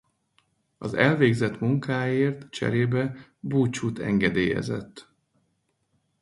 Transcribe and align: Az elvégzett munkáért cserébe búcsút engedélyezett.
Az 0.77 0.93
elvégzett 0.93 1.59
munkáért 1.59 2.49
cserébe 2.49 3.15
búcsút 3.39 3.99
engedélyezett. 3.99 5.09